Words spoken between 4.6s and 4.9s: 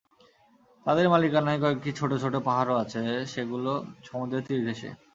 ঘেঁষে।